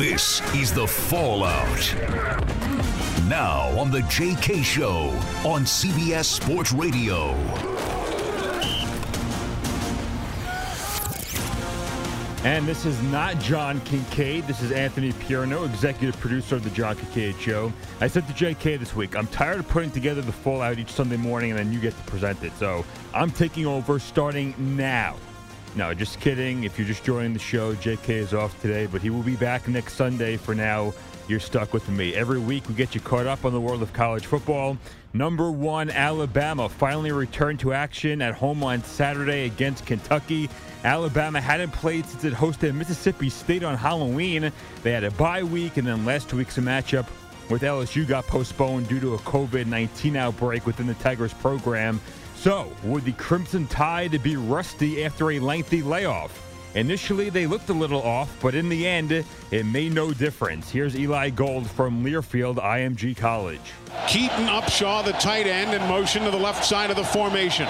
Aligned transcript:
This 0.00 0.40
is 0.54 0.72
the 0.72 0.86
Fallout. 0.86 1.94
Now 3.28 3.68
on 3.78 3.90
the 3.90 4.00
JK 4.08 4.64
Show 4.64 5.10
on 5.46 5.64
CBS 5.64 6.24
Sports 6.24 6.72
Radio. 6.72 7.32
And 12.44 12.66
this 12.66 12.86
is 12.86 13.02
not 13.12 13.38
John 13.40 13.78
Kincade. 13.82 14.46
This 14.46 14.62
is 14.62 14.72
Anthony 14.72 15.12
Pierno, 15.12 15.66
executive 15.66 16.18
producer 16.18 16.56
of 16.56 16.64
the 16.64 16.70
John 16.70 16.96
Kincade 16.96 17.38
Show. 17.38 17.70
I 18.00 18.08
said 18.08 18.26
to 18.26 18.32
JK 18.32 18.78
this 18.78 18.96
week, 18.96 19.14
I'm 19.14 19.26
tired 19.26 19.58
of 19.58 19.68
putting 19.68 19.90
together 19.90 20.22
the 20.22 20.32
Fallout 20.32 20.78
each 20.78 20.92
Sunday 20.92 21.18
morning 21.18 21.50
and 21.50 21.58
then 21.58 21.74
you 21.74 21.78
get 21.78 21.94
to 21.94 22.02
present 22.04 22.42
it. 22.42 22.52
So 22.58 22.86
I'm 23.12 23.30
taking 23.30 23.66
over 23.66 23.98
starting 23.98 24.54
now. 24.78 25.16
No, 25.76 25.94
just 25.94 26.18
kidding. 26.20 26.64
If 26.64 26.78
you're 26.78 26.88
just 26.88 27.04
joining 27.04 27.32
the 27.32 27.38
show, 27.38 27.74
JK 27.76 28.08
is 28.08 28.34
off 28.34 28.60
today, 28.60 28.86
but 28.86 29.02
he 29.02 29.10
will 29.10 29.22
be 29.22 29.36
back 29.36 29.68
next 29.68 29.94
Sunday. 29.94 30.36
For 30.36 30.52
now, 30.52 30.92
you're 31.28 31.38
stuck 31.38 31.72
with 31.72 31.88
me. 31.88 32.12
Every 32.14 32.40
week, 32.40 32.68
we 32.68 32.74
get 32.74 32.94
you 32.94 33.00
caught 33.00 33.26
up 33.26 33.44
on 33.44 33.52
the 33.52 33.60
world 33.60 33.80
of 33.80 33.92
college 33.92 34.26
football. 34.26 34.76
Number 35.12 35.50
one, 35.50 35.88
Alabama 35.90 36.68
finally 36.68 37.12
returned 37.12 37.60
to 37.60 37.72
action 37.72 38.20
at 38.20 38.34
home 38.34 38.64
on 38.64 38.82
Saturday 38.82 39.46
against 39.46 39.86
Kentucky. 39.86 40.50
Alabama 40.82 41.40
hadn't 41.40 41.70
played 41.70 42.04
since 42.06 42.24
it 42.24 42.32
hosted 42.32 42.74
Mississippi 42.74 43.30
State 43.30 43.62
on 43.62 43.76
Halloween. 43.76 44.50
They 44.82 44.90
had 44.90 45.04
a 45.04 45.10
bye 45.12 45.44
week, 45.44 45.76
and 45.76 45.86
then 45.86 46.04
last 46.04 46.32
week's 46.32 46.58
matchup 46.58 47.06
with 47.48 47.62
LSU 47.62 48.06
got 48.06 48.26
postponed 48.26 48.88
due 48.88 49.00
to 49.00 49.14
a 49.14 49.18
COVID 49.18 49.66
19 49.66 50.16
outbreak 50.16 50.66
within 50.66 50.86
the 50.86 50.94
Tigers 50.94 51.34
program. 51.34 52.00
So, 52.40 52.72
would 52.84 53.04
the 53.04 53.12
Crimson 53.12 53.66
Tide 53.66 54.22
be 54.22 54.34
rusty 54.34 55.04
after 55.04 55.32
a 55.32 55.38
lengthy 55.38 55.82
layoff? 55.82 56.32
Initially, 56.74 57.28
they 57.28 57.46
looked 57.46 57.68
a 57.68 57.74
little 57.74 58.00
off, 58.00 58.34
but 58.40 58.54
in 58.54 58.70
the 58.70 58.86
end, 58.86 59.12
it 59.12 59.66
made 59.66 59.92
no 59.92 60.14
difference. 60.14 60.70
Here's 60.70 60.96
Eli 60.96 61.28
Gold 61.28 61.68
from 61.70 62.02
Learfield 62.02 62.56
IMG 62.56 63.14
College. 63.14 63.60
Keaton 64.08 64.46
Upshaw, 64.46 65.04
the 65.04 65.12
tight 65.12 65.46
end, 65.46 65.74
in 65.74 65.86
motion 65.86 66.24
to 66.24 66.30
the 66.30 66.38
left 66.38 66.64
side 66.64 66.88
of 66.88 66.96
the 66.96 67.04
formation. 67.04 67.68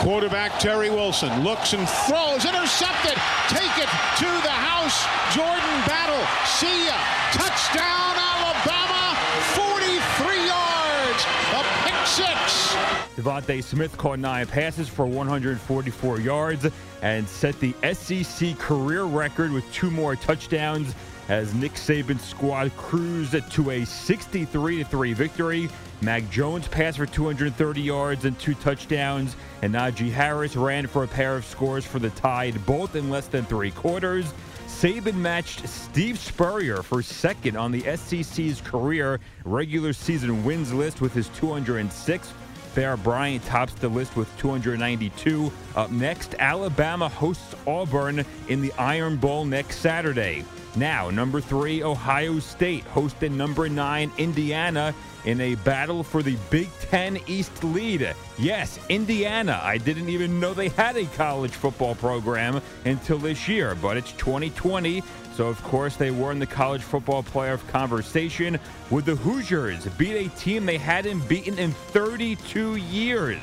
Quarterback 0.00 0.58
Terry 0.58 0.88
Wilson 0.88 1.44
looks 1.44 1.74
and 1.74 1.86
throws, 2.08 2.46
intercepted. 2.46 3.20
Take 3.52 3.76
it 3.76 3.90
to 4.16 4.30
the 4.48 4.56
house. 4.64 5.04
Jordan 5.36 5.76
Battle. 5.84 6.24
See 6.56 6.86
ya. 6.86 6.96
Touchdown, 7.36 8.16
Alabama. 8.16 9.12
43 9.52 10.46
yards. 10.46 11.22
A 11.52 11.62
pick 11.84 11.98
six. 12.18 12.74
DeVonta 13.16 13.62
Smith 13.62 13.96
caught 13.96 14.18
nine 14.18 14.46
passes 14.46 14.88
for 14.88 15.06
144 15.06 16.20
yards 16.20 16.66
and 17.02 17.28
set 17.28 17.58
the 17.60 17.74
SEC 17.92 18.58
career 18.58 19.04
record 19.04 19.52
with 19.52 19.70
two 19.72 19.90
more 19.90 20.16
touchdowns 20.16 20.94
as 21.28 21.54
Nick 21.54 21.74
Saban's 21.74 22.22
squad 22.24 22.76
cruised 22.76 23.36
to 23.52 23.70
a 23.70 23.84
63 23.84 24.82
3 24.82 25.12
victory. 25.12 25.68
Mac 26.00 26.28
Jones 26.30 26.66
passed 26.68 26.98
for 26.98 27.06
230 27.06 27.80
yards 27.80 28.24
and 28.24 28.38
two 28.38 28.54
touchdowns, 28.54 29.36
and 29.62 29.74
Najee 29.74 30.10
Harris 30.10 30.56
ran 30.56 30.86
for 30.86 31.04
a 31.04 31.08
pair 31.08 31.36
of 31.36 31.44
scores 31.44 31.84
for 31.84 31.98
the 31.98 32.10
Tide, 32.10 32.64
both 32.66 32.96
in 32.96 33.10
less 33.10 33.26
than 33.26 33.44
three 33.44 33.72
quarters. 33.72 34.32
Saban 34.78 35.14
matched 35.14 35.68
Steve 35.68 36.20
Spurrier 36.20 36.84
for 36.84 37.02
second 37.02 37.56
on 37.56 37.72
the 37.72 37.80
SEC's 37.96 38.60
career 38.60 39.18
regular 39.44 39.92
season 39.92 40.44
wins 40.44 40.72
list 40.72 41.00
with 41.00 41.12
his 41.12 41.28
206. 41.30 42.32
Bear 42.76 42.96
Bryant 42.96 43.44
tops 43.44 43.74
the 43.74 43.88
list 43.88 44.14
with 44.14 44.28
292. 44.38 45.50
Up 45.74 45.90
next, 45.90 46.36
Alabama 46.38 47.08
hosts 47.08 47.56
Auburn 47.66 48.24
in 48.46 48.60
the 48.60 48.72
Iron 48.74 49.16
Bowl 49.16 49.44
next 49.44 49.78
Saturday. 49.78 50.44
Now, 50.78 51.10
number 51.10 51.40
three, 51.40 51.82
Ohio 51.82 52.38
State 52.38 52.84
hosting 52.84 53.36
number 53.36 53.68
nine, 53.68 54.12
Indiana, 54.16 54.94
in 55.24 55.40
a 55.40 55.56
battle 55.56 56.04
for 56.04 56.22
the 56.22 56.36
Big 56.50 56.68
Ten 56.82 57.18
East 57.26 57.64
lead. 57.64 58.14
Yes, 58.38 58.78
Indiana. 58.88 59.60
I 59.60 59.78
didn't 59.78 60.08
even 60.08 60.38
know 60.38 60.54
they 60.54 60.68
had 60.68 60.96
a 60.96 61.06
college 61.06 61.50
football 61.50 61.96
program 61.96 62.62
until 62.84 63.18
this 63.18 63.48
year, 63.48 63.74
but 63.74 63.96
it's 63.96 64.12
2020. 64.12 65.02
So, 65.34 65.48
of 65.48 65.60
course, 65.64 65.96
they 65.96 66.12
were 66.12 66.30
in 66.30 66.38
the 66.38 66.46
college 66.46 66.82
football 66.82 67.24
playoff 67.24 67.66
conversation 67.66 68.56
with 68.88 69.04
the 69.04 69.16
Hoosiers, 69.16 69.84
beat 69.98 70.14
a 70.14 70.28
team 70.36 70.64
they 70.64 70.78
hadn't 70.78 71.28
beaten 71.28 71.58
in 71.58 71.72
32 71.72 72.76
years. 72.76 73.40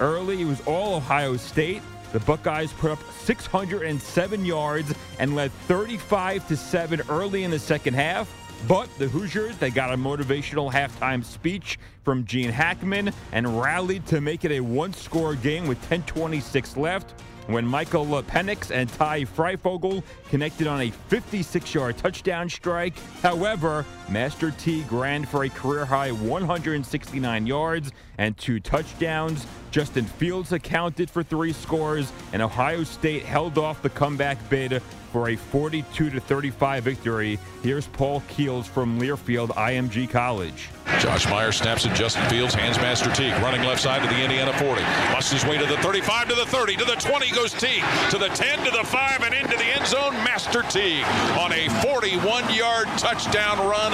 Early, 0.00 0.42
it 0.42 0.46
was 0.46 0.60
all 0.66 0.96
Ohio 0.96 1.38
State. 1.38 1.80
The 2.14 2.20
Buckeyes 2.20 2.72
put 2.72 2.92
up 2.92 3.00
607 3.24 4.44
yards 4.44 4.94
and 5.18 5.34
led 5.34 5.50
35 5.66 6.46
to 6.46 6.56
7 6.56 7.02
early 7.08 7.42
in 7.42 7.50
the 7.50 7.58
second 7.58 7.94
half. 7.94 8.32
But 8.68 8.88
the 9.00 9.08
Hoosiers, 9.08 9.58
they 9.58 9.70
got 9.70 9.92
a 9.92 9.96
motivational 9.96 10.72
halftime 10.72 11.24
speech 11.24 11.76
from 12.04 12.24
Gene 12.24 12.52
Hackman 12.52 13.12
and 13.32 13.60
rallied 13.60 14.06
to 14.06 14.20
make 14.20 14.44
it 14.44 14.52
a 14.52 14.60
one-score 14.60 15.34
game 15.34 15.66
with 15.66 15.82
10:26 15.90 16.76
left 16.76 17.14
when 17.48 17.66
Michael 17.66 18.06
Penix 18.22 18.70
and 18.70 18.88
Ty 18.88 19.24
Fryfogle 19.24 20.02
connected 20.30 20.66
on 20.66 20.82
a 20.82 20.92
56-yard 21.10 21.96
touchdown 21.98 22.48
strike. 22.48 22.94
However, 23.22 23.84
Master 24.08 24.52
Teague 24.52 24.90
ran 24.92 25.24
for 25.24 25.44
a 25.44 25.48
career-high 25.48 26.12
169 26.12 27.46
yards 27.46 27.90
and 28.18 28.36
two 28.36 28.60
touchdowns. 28.60 29.46
Justin 29.70 30.04
Fields 30.04 30.52
accounted 30.52 31.10
for 31.10 31.22
three 31.22 31.52
scores, 31.52 32.12
and 32.32 32.40
Ohio 32.40 32.84
State 32.84 33.24
held 33.24 33.58
off 33.58 33.82
the 33.82 33.90
comeback 33.90 34.38
bid 34.48 34.80
for 35.14 35.30
a 35.30 35.36
42 35.36 36.18
35 36.18 36.82
victory. 36.82 37.38
Here's 37.62 37.86
Paul 37.86 38.20
Keels 38.28 38.66
from 38.66 39.00
Learfield 39.00 39.50
IMG 39.50 40.10
College. 40.10 40.70
Josh 40.98 41.28
Meyer 41.28 41.52
snaps 41.52 41.84
it. 41.84 41.94
Justin 41.94 42.28
Fields 42.28 42.54
hands 42.54 42.78
Master 42.78 43.12
Teague. 43.12 43.32
Running 43.42 43.62
left 43.62 43.80
side 43.80 44.02
to 44.02 44.08
the 44.08 44.20
Indiana 44.20 44.52
40. 44.58 44.82
Busts 45.12 45.32
his 45.32 45.44
way 45.44 45.56
to 45.56 45.66
the 45.66 45.76
35, 45.78 46.28
to 46.28 46.34
the 46.34 46.46
30, 46.46 46.76
to 46.76 46.84
the 46.84 46.96
20 46.96 47.30
goes 47.30 47.52
Teague. 47.52 47.84
To 48.10 48.18
the 48.18 48.28
10, 48.28 48.64
to 48.64 48.70
the 48.70 48.84
5, 48.84 49.22
and 49.22 49.34
into 49.34 49.56
the 49.56 49.64
end 49.64 49.86
zone. 49.86 50.12
Master 50.24 50.62
Teague 50.62 51.04
on 51.38 51.52
a 51.52 51.68
41 51.82 52.52
yard 52.52 52.88
touchdown 52.98 53.58
run, 53.58 53.92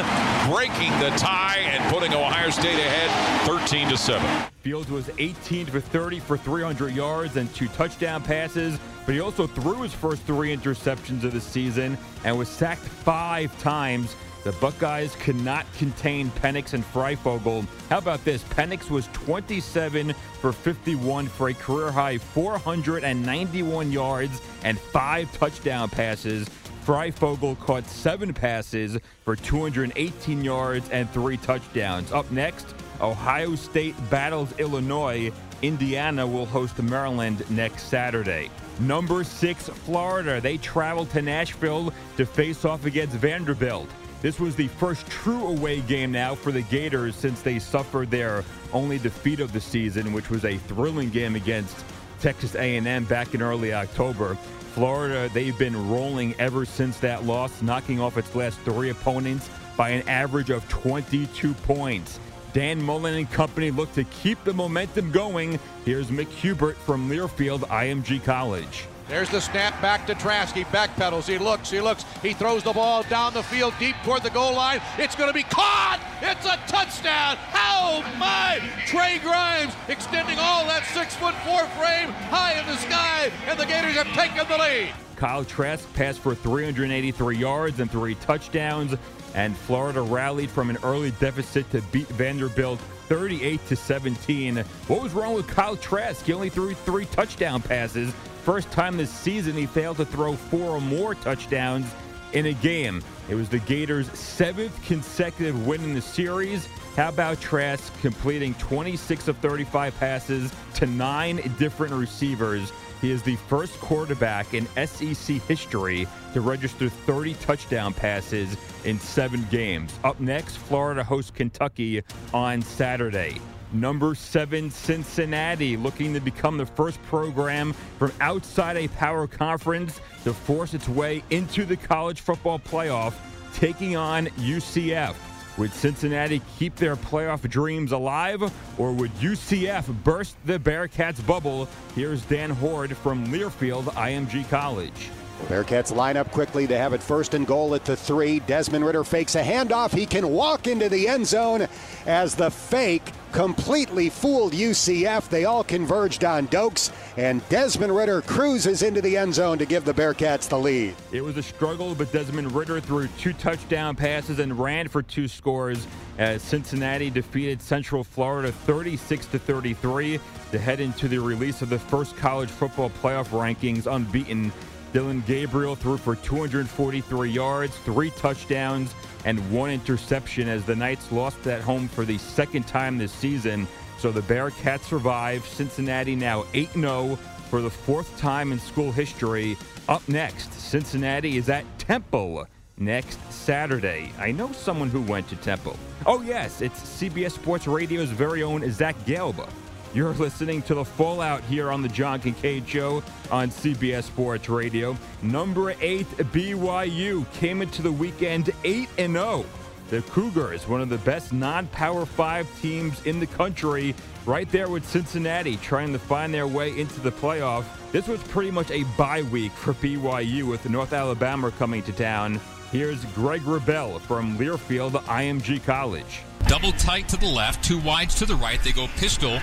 breaking 0.50 0.90
the 1.00 1.10
tie 1.16 1.58
and 1.64 1.82
putting 1.92 2.14
Ohio 2.14 2.50
State 2.50 2.78
ahead 2.78 3.46
13 3.46 3.88
to 3.88 3.96
7. 4.10 4.50
Fields 4.62 4.90
was 4.90 5.08
18 5.18 5.66
for 5.66 5.78
30 5.78 6.18
for 6.18 6.36
300 6.36 6.92
yards 6.92 7.36
and 7.36 7.54
two 7.54 7.68
touchdown 7.68 8.20
passes, 8.20 8.76
but 9.06 9.14
he 9.14 9.20
also 9.20 9.46
threw 9.46 9.82
his 9.82 9.94
first 9.94 10.22
three 10.22 10.52
interceptions 10.52 11.22
of 11.22 11.32
the 11.32 11.40
season 11.40 11.96
and 12.24 12.36
was 12.36 12.48
sacked 12.48 12.82
five 12.82 13.56
times. 13.60 14.16
The 14.42 14.50
Buckeyes 14.52 15.14
could 15.14 15.36
not 15.36 15.64
contain 15.74 16.28
Penix 16.30 16.72
and 16.72 16.82
Fryfogle. 16.82 17.64
How 17.88 17.98
about 17.98 18.24
this? 18.24 18.42
Penix 18.42 18.90
was 18.90 19.06
27 19.12 20.12
for 20.40 20.50
51 20.50 21.28
for 21.28 21.50
a 21.50 21.54
career 21.54 21.92
high 21.92 22.18
491 22.18 23.92
yards 23.92 24.42
and 24.64 24.76
five 24.76 25.30
touchdown 25.38 25.88
passes. 25.88 26.48
Fryfogle 26.84 27.56
caught 27.60 27.86
seven 27.86 28.34
passes 28.34 28.98
for 29.24 29.36
218 29.36 30.42
yards 30.42 30.90
and 30.90 31.08
three 31.10 31.36
touchdowns. 31.36 32.10
Up 32.10 32.28
next, 32.32 32.74
Ohio 33.00 33.54
State 33.54 33.94
battles 34.10 34.52
Illinois. 34.58 35.32
Indiana 35.62 36.26
will 36.26 36.46
host 36.46 36.82
Maryland 36.82 37.48
next 37.50 37.84
Saturday. 37.84 38.50
Number 38.78 39.24
six, 39.24 39.68
Florida. 39.68 40.40
They 40.40 40.56
travel 40.56 41.04
to 41.06 41.20
Nashville 41.20 41.92
to 42.16 42.24
face 42.24 42.64
off 42.64 42.86
against 42.86 43.14
Vanderbilt. 43.16 43.88
This 44.22 44.38
was 44.38 44.54
the 44.54 44.68
first 44.68 45.06
true 45.08 45.48
away 45.48 45.80
game 45.80 46.12
now 46.12 46.34
for 46.34 46.52
the 46.52 46.62
Gators 46.62 47.16
since 47.16 47.40
they 47.42 47.58
suffered 47.58 48.10
their 48.10 48.44
only 48.72 48.98
defeat 48.98 49.40
of 49.40 49.52
the 49.52 49.60
season, 49.60 50.12
which 50.12 50.30
was 50.30 50.44
a 50.44 50.58
thrilling 50.58 51.10
game 51.10 51.36
against 51.36 51.84
Texas 52.20 52.54
A&M 52.54 53.04
back 53.04 53.34
in 53.34 53.40
early 53.40 53.72
October. 53.72 54.36
Florida, 54.74 55.30
they've 55.34 55.58
been 55.58 55.90
rolling 55.90 56.34
ever 56.38 56.64
since 56.64 56.98
that 56.98 57.24
loss, 57.24 57.60
knocking 57.62 57.98
off 57.98 58.16
its 58.16 58.34
last 58.34 58.58
three 58.60 58.90
opponents 58.90 59.48
by 59.76 59.88
an 59.90 60.06
average 60.08 60.50
of 60.50 60.66
22 60.68 61.54
points. 61.54 62.20
Dan 62.52 62.82
Mullen 62.82 63.14
and 63.14 63.30
company 63.30 63.70
look 63.70 63.92
to 63.94 64.04
keep 64.04 64.42
the 64.44 64.52
momentum 64.52 65.12
going. 65.12 65.58
Here's 65.84 66.08
Mick 66.08 66.28
Hubert 66.28 66.76
from 66.76 67.08
Learfield 67.08 67.60
IMG 67.68 68.22
College. 68.24 68.86
There's 69.08 69.28
the 69.28 69.40
snap 69.40 69.80
back 69.82 70.06
to 70.06 70.14
Trask. 70.14 70.54
He 70.54 70.62
backpedals. 70.64 71.26
He 71.26 71.36
looks. 71.36 71.68
He 71.68 71.80
looks. 71.80 72.04
He 72.22 72.32
throws 72.32 72.62
the 72.62 72.72
ball 72.72 73.02
down 73.04 73.34
the 73.34 73.42
field 73.42 73.74
deep 73.80 73.96
toward 74.04 74.22
the 74.22 74.30
goal 74.30 74.54
line. 74.54 74.80
It's 74.98 75.16
going 75.16 75.28
to 75.28 75.34
be 75.34 75.42
caught. 75.42 76.00
It's 76.22 76.46
a 76.46 76.56
touchdown. 76.70 77.36
Oh 77.52 78.04
my! 78.18 78.60
Trey 78.86 79.18
Grimes 79.18 79.74
extending 79.88 80.38
all 80.38 80.64
that 80.66 80.84
six 80.94 81.16
foot 81.16 81.34
four 81.44 81.66
frame 81.70 82.10
high 82.30 82.60
in 82.60 82.66
the 82.66 82.76
sky, 82.76 83.32
and 83.48 83.58
the 83.58 83.66
Gators 83.66 83.96
have 83.96 84.06
taken 84.14 84.46
the 84.48 84.58
lead. 84.58 84.92
Kyle 85.16 85.44
Trask 85.44 85.92
passed 85.94 86.20
for 86.20 86.34
383 86.34 87.36
yards 87.36 87.80
and 87.80 87.90
three 87.90 88.14
touchdowns, 88.14 88.94
and 89.34 89.56
Florida 89.56 90.00
rallied 90.00 90.50
from 90.50 90.70
an 90.70 90.78
early 90.82 91.12
deficit 91.12 91.70
to 91.70 91.82
beat 91.92 92.08
Vanderbilt 92.08 92.80
38 93.08 93.66
to 93.66 93.76
17. 93.76 94.56
What 94.86 95.02
was 95.02 95.12
wrong 95.12 95.34
with 95.34 95.46
Kyle 95.46 95.76
Trask? 95.76 96.24
He 96.24 96.32
only 96.32 96.50
threw 96.50 96.74
three 96.74 97.06
touchdown 97.06 97.62
passes 97.62 98.12
First 98.44 98.70
time 98.70 98.96
this 98.96 99.10
season 99.10 99.54
he 99.54 99.66
failed 99.66 99.98
to 99.98 100.06
throw 100.06 100.34
four 100.34 100.76
or 100.76 100.80
more 100.80 101.14
touchdowns 101.14 101.86
in 102.32 102.46
a 102.46 102.54
game. 102.54 103.02
It 103.28 103.34
was 103.34 103.50
the 103.50 103.58
Gators' 103.58 104.10
seventh 104.18 104.82
consecutive 104.86 105.66
win 105.66 105.84
in 105.84 105.94
the 105.94 106.00
series. 106.00 106.66
How 106.96 107.10
about 107.10 107.40
Trask 107.40 107.92
completing 108.00 108.54
26 108.54 109.28
of 109.28 109.36
35 109.38 109.98
passes 109.98 110.52
to 110.74 110.86
nine 110.86 111.36
different 111.58 111.92
receivers? 111.92 112.72
He 113.00 113.10
is 113.10 113.22
the 113.22 113.36
first 113.36 113.78
quarterback 113.80 114.52
in 114.52 114.66
SEC 114.86 115.36
history 115.42 116.06
to 116.34 116.40
register 116.40 116.88
30 116.88 117.34
touchdown 117.34 117.94
passes 117.94 118.56
in 118.84 119.00
seven 119.00 119.46
games. 119.50 119.92
Up 120.04 120.20
next, 120.20 120.56
Florida 120.56 121.02
hosts 121.02 121.30
Kentucky 121.30 122.02
on 122.34 122.62
Saturday. 122.62 123.40
Number 123.72 124.14
seven, 124.14 124.70
Cincinnati, 124.70 125.76
looking 125.76 126.12
to 126.14 126.20
become 126.20 126.56
the 126.58 126.66
first 126.66 127.00
program 127.04 127.72
from 127.98 128.12
outside 128.20 128.76
a 128.76 128.88
power 128.88 129.26
conference 129.26 130.00
to 130.24 130.34
force 130.34 130.74
its 130.74 130.88
way 130.88 131.22
into 131.30 131.64
the 131.64 131.76
college 131.76 132.20
football 132.20 132.58
playoff, 132.58 133.14
taking 133.54 133.96
on 133.96 134.26
UCF. 134.26 135.14
Would 135.60 135.74
Cincinnati 135.74 136.40
keep 136.58 136.74
their 136.76 136.96
playoff 136.96 137.46
dreams 137.46 137.92
alive, 137.92 138.50
or 138.78 138.92
would 138.92 139.10
UCF 139.16 139.92
burst 140.02 140.36
the 140.46 140.58
Bearcats' 140.58 141.24
bubble? 141.26 141.68
Here's 141.94 142.22
Dan 142.22 142.48
Hoard 142.48 142.96
from 142.96 143.26
Learfield 143.26 143.84
IMG 143.92 144.48
College. 144.48 145.10
Bearcats 145.48 145.94
line 145.94 146.16
up 146.16 146.30
quickly 146.30 146.66
to 146.66 146.76
have 146.76 146.92
it 146.92 147.02
first 147.02 147.34
and 147.34 147.46
goal 147.46 147.74
at 147.74 147.84
the 147.84 147.96
three. 147.96 148.40
Desmond 148.40 148.84
Ridder 148.84 149.04
fakes 149.04 149.34
a 149.34 149.42
handoff. 149.42 149.92
He 149.92 150.06
can 150.06 150.28
walk 150.28 150.66
into 150.66 150.88
the 150.88 151.08
end 151.08 151.26
zone 151.26 151.66
as 152.06 152.34
the 152.34 152.50
fake 152.50 153.02
completely 153.32 154.10
fooled 154.10 154.52
UCF. 154.52 155.28
They 155.28 155.44
all 155.44 155.64
converged 155.64 156.24
on 156.24 156.46
Doaks, 156.46 156.90
and 157.16 157.46
Desmond 157.48 157.94
Ridder 157.94 158.22
cruises 158.22 158.82
into 158.82 159.00
the 159.00 159.16
end 159.16 159.34
zone 159.34 159.58
to 159.58 159.66
give 159.66 159.84
the 159.84 159.94
Bearcats 159.94 160.48
the 160.48 160.58
lead. 160.58 160.94
It 161.12 161.22
was 161.22 161.36
a 161.36 161.42
struggle, 161.42 161.94
but 161.94 162.12
Desmond 162.12 162.52
Ridder 162.52 162.80
threw 162.80 163.08
two 163.18 163.32
touchdown 163.32 163.96
passes 163.96 164.38
and 164.38 164.58
ran 164.58 164.88
for 164.88 165.02
two 165.02 165.28
scores 165.28 165.86
as 166.18 166.42
Cincinnati 166.42 167.10
defeated 167.10 167.62
Central 167.62 168.04
Florida 168.04 168.52
36 168.52 169.26
to 169.26 169.38
33 169.38 170.20
to 170.50 170.58
head 170.58 170.80
into 170.80 171.08
the 171.08 171.18
release 171.18 171.62
of 171.62 171.70
the 171.70 171.78
first 171.78 172.16
college 172.16 172.50
football 172.50 172.90
playoff 173.02 173.28
rankings 173.28 173.86
unbeaten 173.86 174.52
Dillon 174.92 175.22
Gabriel 175.26 175.76
threw 175.76 175.96
for 175.96 176.16
243 176.16 177.30
yards, 177.30 177.76
three 177.78 178.10
touchdowns, 178.10 178.94
and 179.24 179.38
one 179.52 179.70
interception 179.70 180.48
as 180.48 180.64
the 180.64 180.74
Knights 180.74 181.12
lost 181.12 181.46
at 181.46 181.60
home 181.60 181.88
for 181.88 182.04
the 182.04 182.18
second 182.18 182.66
time 182.66 182.98
this 182.98 183.12
season. 183.12 183.68
So 183.98 184.10
the 184.10 184.22
Bearcats 184.22 184.82
survive. 184.82 185.46
Cincinnati 185.46 186.16
now 186.16 186.44
8 186.54 186.72
0 186.72 187.16
for 187.50 187.60
the 187.60 187.70
fourth 187.70 188.16
time 188.18 188.52
in 188.52 188.58
school 188.58 188.92
history. 188.92 189.56
Up 189.88 190.06
next, 190.08 190.52
Cincinnati 190.52 191.36
is 191.36 191.48
at 191.48 191.64
Temple 191.78 192.46
next 192.78 193.18
Saturday. 193.30 194.12
I 194.18 194.32
know 194.32 194.50
someone 194.52 194.88
who 194.88 195.02
went 195.02 195.28
to 195.28 195.36
Temple. 195.36 195.76
Oh, 196.06 196.22
yes, 196.22 196.62
it's 196.62 196.80
CBS 196.80 197.32
Sports 197.32 197.66
Radio's 197.66 198.08
very 198.08 198.42
own 198.42 198.68
Zach 198.72 198.96
Gelb. 199.04 199.46
You're 199.92 200.14
listening 200.14 200.62
to 200.62 200.76
the 200.76 200.84
Fallout 200.84 201.42
here 201.44 201.72
on 201.72 201.82
the 201.82 201.88
John 201.88 202.20
Kincade 202.20 202.64
Show 202.68 203.02
on 203.28 203.50
CBS 203.50 204.04
Sports 204.04 204.48
Radio. 204.48 204.96
Number 205.20 205.74
eight, 205.80 206.06
BYU 206.06 207.30
came 207.32 207.60
into 207.60 207.82
the 207.82 207.90
weekend 207.90 208.50
8 208.62 208.88
and 208.98 209.14
0. 209.14 209.44
The 209.88 210.02
Cougars, 210.02 210.68
one 210.68 210.80
of 210.80 210.90
the 210.90 210.98
best 210.98 211.32
non 211.32 211.66
Power 211.68 212.06
5 212.06 212.60
teams 212.60 213.04
in 213.04 213.18
the 213.18 213.26
country, 213.26 213.96
right 214.26 214.48
there 214.52 214.68
with 214.68 214.86
Cincinnati, 214.86 215.56
trying 215.56 215.92
to 215.92 215.98
find 215.98 216.32
their 216.32 216.46
way 216.46 216.78
into 216.78 217.00
the 217.00 217.10
playoff. 217.10 217.64
This 217.90 218.06
was 218.06 218.22
pretty 218.22 218.52
much 218.52 218.70
a 218.70 218.84
bye 218.96 219.22
week 219.22 219.50
for 219.50 219.74
BYU 219.74 220.44
with 220.44 220.70
North 220.70 220.92
Alabama 220.92 221.50
coming 221.50 221.82
to 221.82 221.92
town. 221.92 222.40
Here's 222.70 223.04
Greg 223.06 223.40
Wrubell 223.40 224.00
from 224.02 224.38
Learfield 224.38 224.92
IMG 225.06 225.64
College. 225.64 226.22
Double 226.46 226.72
tight 226.72 227.08
to 227.08 227.16
the 227.16 227.26
left, 227.26 227.62
two 227.62 227.78
wides 227.78 228.14
to 228.16 228.26
the 228.26 228.34
right. 228.34 228.62
They 228.62 228.72
go 228.72 228.88
pistol. 228.96 229.38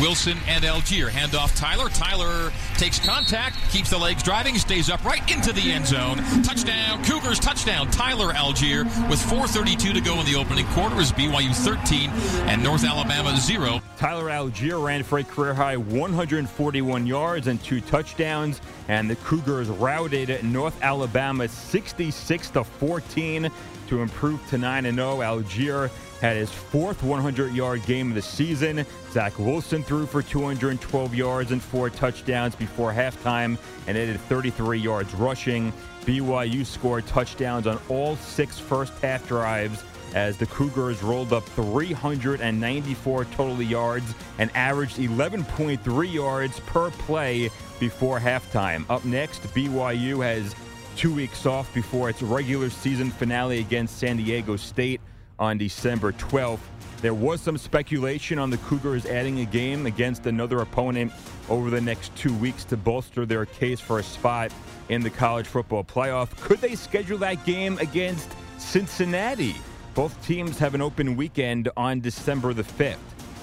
Wilson 0.00 0.36
and 0.48 0.64
Allgeier. 0.64 1.08
hand 1.08 1.34
off 1.34 1.54
Tyler. 1.56 1.88
Tyler 1.88 2.52
takes 2.76 2.98
contact, 2.98 3.56
keeps 3.70 3.90
the 3.90 3.98
legs 3.98 4.22
driving, 4.22 4.58
stays 4.58 4.90
upright 4.90 5.30
into 5.30 5.52
the 5.52 5.72
end 5.72 5.86
zone. 5.86 6.18
Touchdown, 6.42 7.02
Cougars 7.04 7.38
touchdown. 7.38 7.90
Tyler 7.90 8.32
Allgeier 8.32 8.84
with 9.08 9.20
4:32 9.20 9.92
to 9.92 10.00
go 10.00 10.18
in 10.20 10.26
the 10.26 10.34
opening 10.34 10.66
quarter 10.68 11.00
is 11.00 11.12
BYU 11.12 11.54
13 11.54 12.10
and 12.48 12.62
North 12.62 12.84
Alabama 12.84 13.36
0. 13.36 13.80
Tyler 13.96 14.26
Allgeier 14.30 14.82
ran 14.84 15.02
for 15.02 15.18
a 15.18 15.24
career 15.24 15.54
high 15.54 15.76
141 15.76 17.06
yards 17.06 17.46
and 17.46 17.62
two 17.62 17.80
touchdowns, 17.80 18.60
and 18.88 19.08
the 19.08 19.16
Cougars 19.16 19.68
routed 19.68 20.42
North 20.42 20.80
Alabama 20.82 21.48
66 21.48 22.50
to 22.50 22.64
14 22.64 23.50
to 23.88 24.02
improve 24.02 24.40
to 24.48 24.58
9 24.58 24.84
0. 24.84 24.94
Allgeier 25.18 25.90
had 26.20 26.36
his 26.36 26.50
fourth 26.50 27.02
100 27.02 27.52
yard 27.52 27.84
game 27.86 28.08
of 28.08 28.14
the 28.14 28.22
season. 28.22 28.84
Zach 29.12 29.38
Wilson 29.38 29.82
threw 29.82 30.06
for 30.06 30.22
212 30.22 31.14
yards 31.14 31.50
and 31.50 31.62
four 31.62 31.90
touchdowns 31.90 32.54
before 32.54 32.92
halftime 32.92 33.58
and 33.86 33.96
added 33.96 34.20
33 34.22 34.78
yards 34.78 35.14
rushing. 35.14 35.72
BYU 36.04 36.64
scored 36.66 37.06
touchdowns 37.06 37.66
on 37.66 37.78
all 37.88 38.16
six 38.16 38.58
first 38.58 38.92
half 39.00 39.26
drives 39.26 39.84
as 40.14 40.36
the 40.36 40.46
Cougars 40.46 41.02
rolled 41.02 41.32
up 41.32 41.44
394 41.50 43.24
total 43.26 43.60
yards 43.62 44.14
and 44.38 44.50
averaged 44.54 44.96
11.3 44.96 46.12
yards 46.12 46.60
per 46.60 46.90
play 46.90 47.50
before 47.80 48.20
halftime. 48.20 48.84
Up 48.88 49.04
next, 49.04 49.42
BYU 49.54 50.24
has 50.24 50.54
two 50.96 51.12
weeks 51.12 51.46
off 51.46 51.72
before 51.74 52.08
its 52.08 52.22
regular 52.22 52.70
season 52.70 53.10
finale 53.10 53.58
against 53.58 53.98
San 53.98 54.16
Diego 54.16 54.56
State 54.56 55.00
on 55.38 55.58
December 55.58 56.12
12th. 56.12 56.60
There 57.00 57.14
was 57.14 57.40
some 57.40 57.58
speculation 57.58 58.38
on 58.38 58.50
the 58.50 58.56
Cougars 58.58 59.04
adding 59.04 59.40
a 59.40 59.44
game 59.44 59.86
against 59.86 60.26
another 60.26 60.60
opponent 60.60 61.12
over 61.48 61.68
the 61.68 61.80
next 61.80 62.14
two 62.16 62.32
weeks 62.34 62.64
to 62.64 62.76
bolster 62.76 63.26
their 63.26 63.44
case 63.44 63.78
for 63.78 63.98
a 63.98 64.02
spot 64.02 64.52
in 64.88 65.02
the 65.02 65.10
college 65.10 65.46
football 65.46 65.84
playoff. 65.84 66.34
Could 66.40 66.60
they 66.60 66.74
schedule 66.74 67.18
that 67.18 67.44
game 67.44 67.78
against 67.78 68.30
Cincinnati? 68.58 69.54
Both 69.94 70.24
teams 70.26 70.58
have 70.58 70.74
an 70.74 70.80
open 70.80 71.14
weekend 71.14 71.68
on 71.76 72.00
December 72.00 72.54
the 72.54 72.64
5th. 72.64 72.96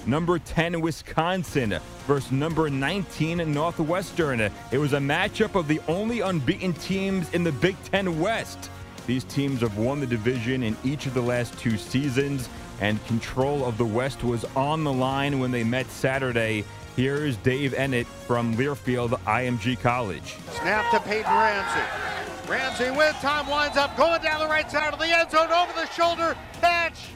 Number 0.06 0.40
10, 0.40 0.80
Wisconsin 0.80 1.78
versus 2.08 2.32
number 2.32 2.68
19, 2.68 3.52
Northwestern. 3.52 4.40
It 4.40 4.78
was 4.78 4.94
a 4.94 4.98
matchup 4.98 5.54
of 5.54 5.68
the 5.68 5.80
only 5.86 6.20
unbeaten 6.20 6.72
teams 6.72 7.32
in 7.32 7.44
the 7.44 7.52
Big 7.52 7.76
Ten 7.84 8.20
West. 8.20 8.68
These 9.06 9.24
teams 9.24 9.60
have 9.60 9.76
won 9.76 10.00
the 10.00 10.06
division 10.06 10.62
in 10.62 10.76
each 10.84 11.06
of 11.06 11.14
the 11.14 11.22
last 11.22 11.58
two 11.58 11.76
seasons, 11.76 12.48
and 12.80 13.04
control 13.06 13.64
of 13.64 13.78
the 13.78 13.84
West 13.84 14.22
was 14.22 14.44
on 14.56 14.84
the 14.84 14.92
line 14.92 15.38
when 15.38 15.50
they 15.50 15.64
met 15.64 15.86
Saturday. 15.90 16.64
Here's 16.96 17.36
Dave 17.38 17.72
Eanet 17.72 18.06
from 18.06 18.56
Learfield 18.56 19.10
IMG 19.24 19.80
College. 19.80 20.36
Snap 20.60 20.90
to 20.90 21.00
Peyton 21.00 21.24
Ramsey. 21.24 22.50
Ramsey 22.50 22.90
with 22.90 23.14
time 23.16 23.48
winds 23.48 23.76
up 23.76 23.96
going 23.96 24.20
down 24.22 24.40
the 24.40 24.46
right 24.46 24.70
side 24.70 24.92
of 24.92 24.98
the 24.98 25.06
end 25.06 25.30
zone 25.30 25.50
over 25.50 25.72
the 25.72 25.86
shoulder. 25.90 26.36
Catch. 26.60 27.08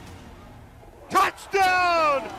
Touchdown! 1.09 2.29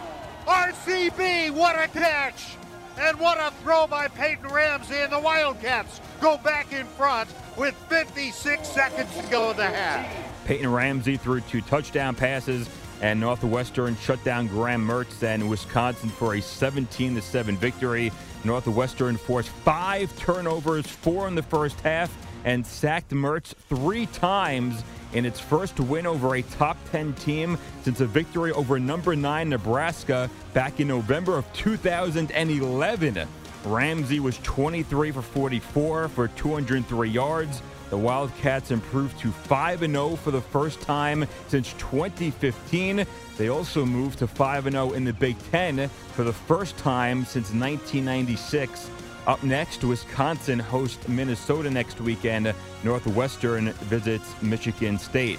RCB, 0.47 1.52
what 1.52 1.76
a 1.76 1.88
catch! 1.88 2.57
And 2.99 3.19
what 3.21 3.38
a 3.38 3.52
throw 3.62 3.87
by 3.87 4.09
Peyton 4.09 4.49
Ramsey, 4.49 4.97
and 4.97 5.12
the 5.12 5.21
Wildcats 5.21 6.00
go 6.21 6.37
back 6.39 6.73
in 6.73 6.87
front 6.87 7.29
with 7.57 7.75
56 7.89 8.69
seconds 8.69 9.15
to 9.17 9.31
go 9.31 9.51
in 9.51 9.57
the 9.57 9.67
half. 9.67 10.07
Peyton 10.45 10.73
Ramsey 10.73 11.17
threw 11.17 11.41
two 11.43 11.61
touchdown 11.63 12.15
passes, 12.15 12.69
and 13.01 13.21
Northwestern 13.21 13.97
shut 13.97 14.23
down 14.25 14.47
Graham 14.47 14.87
Mertz 14.87 15.23
and 15.23 15.49
Wisconsin 15.49 16.09
for 16.09 16.35
a 16.35 16.41
17 16.41 17.21
7 17.21 17.57
victory. 17.57 18.13
Northwestern 18.45 19.17
forced 19.17 19.51
five 19.51 20.17
turnovers, 20.19 20.87
four 20.87 21.29
in 21.29 21.35
the 21.35 21.43
first 21.43 21.81
half, 21.81 22.17
and 22.45 22.67
sacked 22.67 23.11
Mertz 23.11 23.55
three 23.69 24.07
times 24.07 24.83
in 25.13 25.25
its 25.25 25.41
first 25.41 25.79
win 25.81 26.07
over 26.07 26.37
a 26.37 26.43
top 26.43 26.77
10 26.91 27.15
team 27.15 27.59
since 27.83 28.01
a 28.01 28.07
victory 28.07 28.53
over 28.53 28.79
number 28.79 29.17
9 29.17 29.49
Nebraska 29.49 30.31
back 30.53 30.81
in 30.81 30.89
November 30.89 31.39
of 31.39 31.51
2011. 31.55 33.29
Ramsey 33.65 34.21
was 34.21 34.38
23 34.38 35.11
for 35.12 35.23
44 35.23 36.09
for 36.09 36.29
203 36.29 37.09
yards. 37.09 37.62
The 37.91 37.97
Wildcats 37.97 38.71
improved 38.71 39.19
to 39.21 39.33
5 39.33 39.81
0 39.81 40.17
for 40.17 40.31
the 40.31 40.41
first 40.41 40.81
time 40.81 41.27
since 41.49 41.73
2015. 41.75 43.07
They 43.37 43.49
also 43.49 43.87
moved 43.87 44.19
to 44.19 44.27
5 44.27 44.71
0 44.71 44.93
in 44.93 45.05
the 45.05 45.12
Big 45.12 45.37
Ten 45.50 45.88
for 46.12 46.25
the 46.25 46.33
first 46.33 46.77
time 46.77 47.25
since 47.25 47.53
1996. 47.53 48.91
Up 49.27 49.43
next, 49.43 49.85
Wisconsin 49.85 50.59
hosts 50.59 51.07
Minnesota 51.09 51.71
next 51.71 52.00
weekend. 52.00 52.55
Northwestern 52.85 53.73
visits 53.73 54.41
Michigan 54.43 54.99
State. 54.99 55.38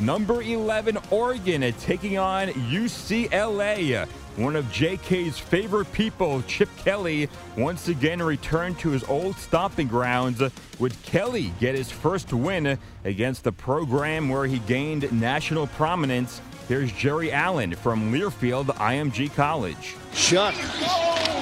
Number 0.00 0.42
11, 0.42 0.98
Oregon, 1.10 1.72
taking 1.74 2.18
on 2.18 2.48
UCLA. 2.48 4.08
One 4.36 4.56
of 4.56 4.64
JK's 4.66 5.38
favorite 5.38 5.92
people, 5.92 6.42
Chip 6.42 6.68
Kelly, 6.78 7.28
once 7.56 7.86
again 7.86 8.20
returned 8.20 8.80
to 8.80 8.90
his 8.90 9.04
old 9.04 9.36
stomping 9.36 9.86
grounds. 9.86 10.42
Would 10.80 11.00
Kelly 11.04 11.52
get 11.60 11.76
his 11.76 11.90
first 11.90 12.32
win 12.32 12.76
against 13.04 13.44
the 13.44 13.52
program 13.52 14.28
where 14.28 14.46
he 14.46 14.58
gained 14.60 15.12
national 15.12 15.68
prominence? 15.68 16.40
Here's 16.66 16.90
Jerry 16.90 17.30
Allen 17.30 17.76
from 17.76 18.12
Learfield 18.12 18.66
IMG 18.76 19.32
College. 19.34 19.94
Shough 20.12 21.33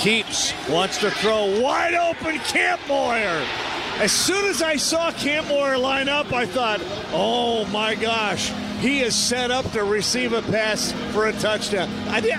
keeps, 0.00 0.54
wants 0.66 0.96
to 0.98 1.10
throw 1.10 1.60
wide 1.60 1.92
open 1.92 2.36
Kampmoyer. 2.38 3.46
As 4.00 4.10
soon 4.10 4.46
as 4.46 4.62
I 4.62 4.76
saw 4.76 5.10
Kampmoyer 5.10 5.78
line 5.78 6.08
up, 6.08 6.32
I 6.32 6.46
thought, 6.46 6.80
oh 7.12 7.66
my 7.66 7.94
gosh, 7.94 8.50
he 8.80 9.00
is 9.00 9.14
set 9.14 9.50
up 9.50 9.70
to 9.72 9.84
receive 9.84 10.32
a 10.32 10.40
pass 10.40 10.92
for 11.12 11.26
a 11.26 11.32
touchdown. 11.34 11.90
I 12.08 12.20
did. 12.20 12.38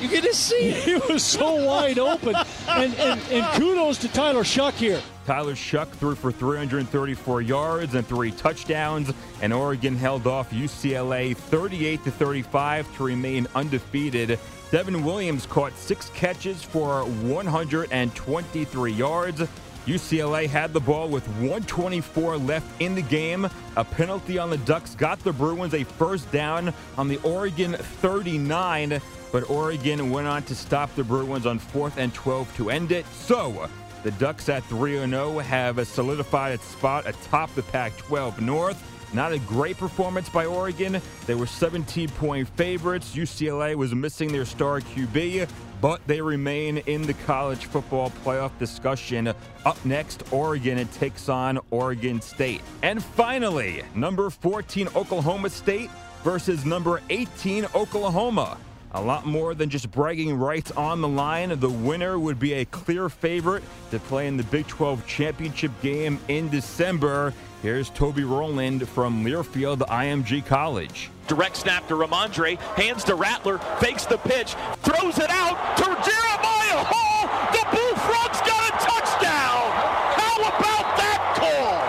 You 0.00 0.08
can 0.08 0.22
just 0.22 0.46
see 0.46 0.56
it. 0.70 0.82
He 0.84 1.12
was 1.12 1.22
so 1.22 1.66
wide 1.66 1.98
open. 1.98 2.34
And, 2.68 2.94
and, 2.94 3.20
and 3.30 3.60
kudos 3.60 3.98
to 3.98 4.08
Tyler 4.08 4.42
Shough 4.42 4.72
here. 4.72 5.02
Tyler 5.26 5.54
Shough 5.54 5.88
threw 5.88 6.14
for 6.14 6.32
334 6.32 7.42
yards 7.42 7.94
and 7.94 8.06
three 8.06 8.30
touchdowns, 8.30 9.12
and 9.42 9.52
Oregon 9.52 9.94
held 9.94 10.26
off 10.26 10.50
UCLA 10.52 11.36
38 11.36 12.04
to 12.04 12.10
35 12.10 12.96
to 12.96 13.04
remain 13.04 13.46
undefeated. 13.54 14.38
Devin 14.70 15.04
Williams 15.04 15.46
caught 15.46 15.72
six 15.76 16.10
catches 16.10 16.62
for 16.62 17.04
123 17.04 18.92
yards. 18.92 19.42
UCLA 19.86 20.48
had 20.48 20.72
the 20.72 20.80
ball 20.80 21.08
with 21.08 21.26
124 21.28 22.38
left 22.38 22.80
in 22.80 22.94
the 22.94 23.02
game. 23.02 23.46
A 23.76 23.84
penalty 23.84 24.38
on 24.38 24.48
the 24.48 24.56
Ducks 24.58 24.94
got 24.94 25.18
the 25.20 25.32
Bruins 25.32 25.74
a 25.74 25.84
first 25.84 26.30
down 26.32 26.72
on 26.96 27.06
the 27.06 27.18
Oregon 27.18 27.74
39, 27.74 29.00
but 29.30 29.48
Oregon 29.50 30.10
went 30.10 30.26
on 30.26 30.42
to 30.44 30.54
stop 30.54 30.94
the 30.94 31.04
Bruins 31.04 31.44
on 31.44 31.58
4th 31.58 31.98
and 31.98 32.14
12 32.14 32.56
to 32.56 32.70
end 32.70 32.92
it. 32.92 33.04
So, 33.08 33.68
the 34.02 34.12
Ducks 34.12 34.48
at 34.48 34.64
3 34.64 35.06
0 35.06 35.38
have 35.40 35.86
solidified 35.86 36.52
its 36.52 36.64
spot 36.64 37.06
atop 37.06 37.54
the 37.54 37.62
Pac 37.62 37.96
12 37.98 38.40
North. 38.40 38.93
Not 39.14 39.32
a 39.32 39.38
great 39.38 39.78
performance 39.78 40.28
by 40.28 40.44
Oregon. 40.44 41.00
They 41.26 41.36
were 41.36 41.46
17 41.46 42.08
point 42.10 42.48
favorites. 42.48 43.14
UCLA 43.14 43.76
was 43.76 43.94
missing 43.94 44.32
their 44.32 44.44
star 44.44 44.80
QB, 44.80 45.48
but 45.80 46.04
they 46.08 46.20
remain 46.20 46.78
in 46.78 47.02
the 47.02 47.14
college 47.14 47.66
football 47.66 48.10
playoff 48.24 48.58
discussion. 48.58 49.28
Up 49.64 49.84
next, 49.84 50.24
Oregon 50.32 50.86
takes 50.88 51.28
on 51.28 51.60
Oregon 51.70 52.20
State. 52.20 52.60
And 52.82 53.02
finally, 53.02 53.84
number 53.94 54.30
14 54.30 54.88
Oklahoma 54.96 55.48
State 55.48 55.90
versus 56.24 56.64
number 56.64 57.00
18 57.08 57.66
Oklahoma. 57.74 58.58
A 58.96 59.00
lot 59.02 59.26
more 59.26 59.54
than 59.54 59.70
just 59.70 59.90
bragging 59.90 60.34
rights 60.34 60.70
on 60.72 61.00
the 61.00 61.08
line. 61.08 61.58
The 61.58 61.68
winner 61.68 62.18
would 62.18 62.38
be 62.38 62.54
a 62.54 62.64
clear 62.64 63.08
favorite 63.08 63.62
to 63.90 63.98
play 63.98 64.26
in 64.26 64.36
the 64.36 64.44
Big 64.44 64.66
12 64.68 65.06
championship 65.06 65.72
game 65.82 66.18
in 66.28 66.48
December. 66.48 67.34
Here's 67.64 67.88
Toby 67.88 68.24
Rowland 68.24 68.86
from 68.86 69.24
Learfield 69.24 69.78
IMG 69.88 70.44
College. 70.44 71.08
Direct 71.28 71.56
snap 71.56 71.88
to 71.88 71.94
Rhamondre, 71.94 72.58
hands 72.76 73.04
to 73.04 73.14
Rattler, 73.14 73.56
fakes 73.80 74.04
the 74.04 74.18
pitch, 74.18 74.54
throws 74.82 75.16
it 75.16 75.30
out 75.30 75.74
to 75.78 75.84
Jeremiah 75.84 76.84
Hall. 76.84 77.24
The 77.56 77.64
Bullfrogs 77.72 78.40
got 78.44 78.68
a 78.68 78.72
touchdown. 78.84 79.64
How 80.12 80.36
about 80.44 80.92
that 81.00 81.20
call? 81.40 81.80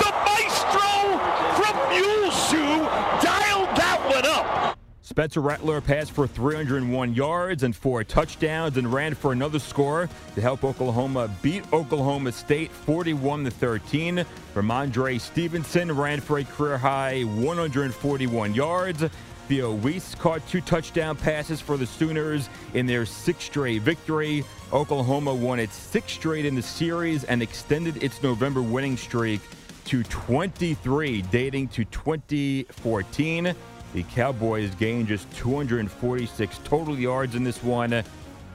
The 0.00 0.10
maestro 0.24 1.20
from 1.60 1.76
Muleshoe 1.92 2.88
dialed 3.20 3.76
that 3.76 4.00
one 4.08 4.24
up. 4.24 4.78
Spencer 5.10 5.40
Rattler 5.40 5.80
passed 5.80 6.12
for 6.12 6.28
301 6.28 7.14
yards 7.14 7.64
and 7.64 7.74
four 7.74 8.04
touchdowns 8.04 8.76
and 8.76 8.92
ran 8.92 9.12
for 9.12 9.32
another 9.32 9.58
score 9.58 10.08
to 10.36 10.40
help 10.40 10.62
Oklahoma 10.62 11.28
beat 11.42 11.64
Oklahoma 11.72 12.30
State 12.30 12.70
41 12.70 13.42
to 13.42 13.50
13. 13.50 14.24
Rhamondre 14.54 15.20
Stevenson 15.20 15.90
ran 15.90 16.20
for 16.20 16.38
a 16.38 16.44
career 16.44 16.78
high 16.78 17.22
141 17.22 18.54
yards. 18.54 19.02
Theo 19.48 19.74
Wease 19.74 20.14
caught 20.14 20.46
two 20.46 20.60
touchdown 20.60 21.16
passes 21.16 21.60
for 21.60 21.76
the 21.76 21.86
Sooners 21.86 22.48
in 22.74 22.86
their 22.86 23.04
sixth 23.04 23.48
straight 23.48 23.82
victory. 23.82 24.44
Oklahoma 24.72 25.34
won 25.34 25.58
its 25.58 25.74
sixth 25.74 26.14
straight 26.14 26.46
in 26.46 26.54
the 26.54 26.62
series 26.62 27.24
and 27.24 27.42
extended 27.42 28.00
its 28.00 28.22
November 28.22 28.62
winning 28.62 28.96
streak 28.96 29.40
to 29.86 30.04
23, 30.04 31.22
dating 31.22 31.66
to 31.66 31.84
2014. 31.86 33.56
The 33.92 34.02
Cowboys 34.04 34.74
gained 34.76 35.08
just 35.08 35.30
246 35.32 36.60
total 36.64 36.98
yards 36.98 37.34
in 37.34 37.44
this 37.44 37.62
one 37.62 38.04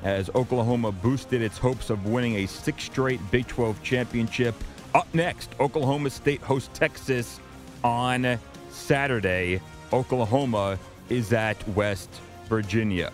as 0.04 0.30
Oklahoma 0.36 0.92
boosted 0.92 1.42
its 1.42 1.58
hopes 1.58 1.90
of 1.90 2.06
winning 2.06 2.36
a 2.36 2.46
six 2.46 2.84
straight 2.84 3.20
Big 3.32 3.48
12 3.48 3.82
championship. 3.84 4.56
Up 4.94 5.08
next, 5.14 5.52
Oklahoma 5.60 6.10
State 6.10 6.42
hosts 6.42 6.70
Texas 6.74 7.40
on 7.84 8.40
Saturday. 8.70 9.60
Oklahoma 9.92 10.80
is 11.10 11.34
at 11.34 11.68
West 11.70 12.10
Virginia. 12.48 13.12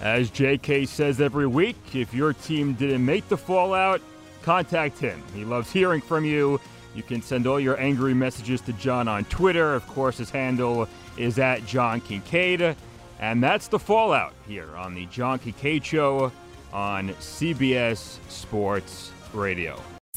As 0.00 0.30
JK 0.30 0.86
says 0.86 1.20
every 1.20 1.46
week, 1.46 1.76
if 1.94 2.14
your 2.14 2.32
team 2.32 2.74
didn't 2.74 3.04
make 3.04 3.28
the 3.28 3.36
fallout, 3.36 4.00
contact 4.42 4.98
him. 4.98 5.20
He 5.34 5.44
loves 5.44 5.72
hearing 5.72 6.00
from 6.00 6.24
you. 6.24 6.60
You 6.94 7.02
can 7.02 7.22
send 7.22 7.46
all 7.46 7.60
your 7.60 7.78
angry 7.78 8.14
messages 8.14 8.60
to 8.62 8.72
John 8.74 9.08
on 9.08 9.24
Twitter. 9.26 9.74
Of 9.74 9.86
course, 9.86 10.18
his 10.18 10.30
handle 10.30 10.88
is 11.16 11.38
at 11.38 11.64
John 11.66 12.00
Kincade. 12.00 12.76
And 13.20 13.42
that's 13.42 13.68
the 13.68 13.78
fallout 13.78 14.32
here 14.46 14.74
on 14.76 14.94
the 14.94 15.06
John 15.06 15.38
Kincade 15.38 15.84
Show 15.84 16.32
on 16.72 17.08
CBS 17.10 18.18
Sports 18.28 19.12
Radio. 19.32 19.80